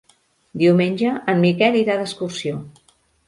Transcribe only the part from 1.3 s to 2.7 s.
en Miquel irà d'excursió.